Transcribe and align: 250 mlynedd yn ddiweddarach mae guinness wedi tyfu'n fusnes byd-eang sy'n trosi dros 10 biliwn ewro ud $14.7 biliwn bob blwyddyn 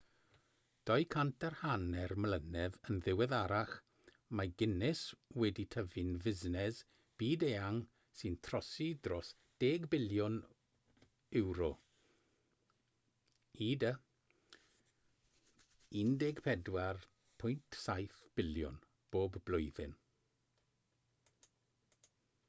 250 0.89 2.15
mlynedd 2.25 2.77
yn 2.93 2.99
ddiweddarach 3.07 3.73
mae 4.39 4.51
guinness 4.61 5.01
wedi 5.41 5.65
tyfu'n 5.75 6.07
fusnes 6.23 6.79
byd-eang 7.23 7.77
sy'n 8.21 8.37
trosi 8.47 8.87
dros 9.07 9.29
10 9.65 9.85
biliwn 9.93 10.37
ewro 11.43 11.69
ud 13.67 13.85
$14.7 15.99 18.17
biliwn 18.41 18.81
bob 19.17 19.37
blwyddyn 19.51 19.93